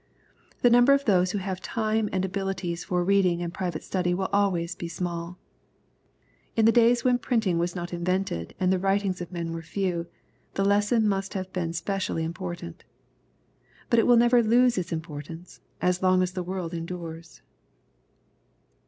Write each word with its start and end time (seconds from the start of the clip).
The 0.63 0.71
number 0.71 0.93
of 0.93 1.05
those 1.05 1.29
who 1.29 1.37
nave 1.37 1.61
time 1.61 2.09
and 2.11 2.25
abilities 2.25 2.83
for 2.85 3.03
reading 3.03 3.39
and 3.43 3.53
private 3.53 3.83
study 3.83 4.15
will 4.15 4.29
always 4.33 4.73
be 4.73 4.87
small 4.87 5.37
In 6.55 6.65
the 6.65 6.71
dajrs 6.71 7.03
when 7.03 7.19
printing 7.19 7.59
was 7.59 7.75
not 7.75 7.93
invented, 7.93 8.55
and 8.59 8.73
the 8.73 8.79
writings 8.79 9.21
of 9.21 9.31
men 9.31 9.53
were 9.53 9.61
few, 9.61 10.07
the 10.55 10.65
lesson 10.65 11.07
must 11.07 11.35
have 11.35 11.53
been 11.53 11.71
specially 11.73 12.23
important 12.23 12.83
But 13.91 13.99
it 13.99 14.07
will 14.07 14.17
never 14.17 14.41
lose 14.41 14.75
its 14.75 14.91
importance 14.91 15.61
as 15.83 16.01
long 16.01 16.23
as 16.23 16.31
the 16.31 16.41
world 16.41 16.73
endures. 16.73 17.43